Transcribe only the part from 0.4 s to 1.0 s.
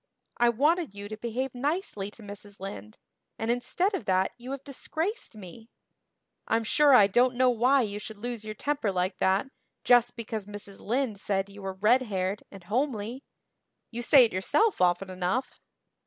wanted